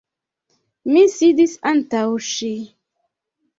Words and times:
Mi 0.93 1.03
sidis 1.17 1.53
antaŭ 1.73 2.03
ŝi. 2.31 2.53